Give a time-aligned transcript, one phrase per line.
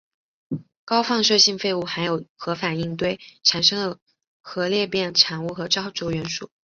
[0.83, 3.99] 高放射性废物含有核反应堆产生的
[4.41, 6.49] 核裂变产物和超铀元素。